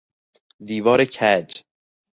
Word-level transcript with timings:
دیوار 0.65 1.05
کج 1.05 1.63